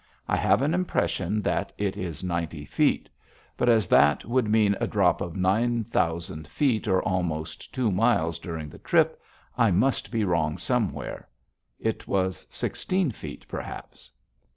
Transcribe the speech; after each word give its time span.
I 0.27 0.35
have 0.35 0.63
an 0.63 0.73
impression 0.73 1.43
that 1.43 1.71
it 1.77 1.95
is 1.95 2.23
ninety 2.23 2.65
feet, 2.65 3.07
but 3.55 3.69
as 3.69 3.85
that 3.89 4.25
would 4.25 4.49
mean 4.49 4.75
a 4.81 4.87
drop 4.87 5.21
of 5.21 5.35
nine 5.35 5.83
thousand 5.83 6.47
feet, 6.47 6.87
or 6.87 7.03
almost 7.03 7.71
two 7.71 7.91
miles, 7.91 8.39
during 8.39 8.67
the 8.69 8.79
trip, 8.79 9.21
I 9.59 9.69
must 9.69 10.09
be 10.09 10.23
wrong 10.23 10.57
somewhere. 10.57 11.29
It 11.79 12.07
was 12.07 12.47
sixteen 12.49 13.11
feet, 13.11 13.47
perhaps. 13.47 14.11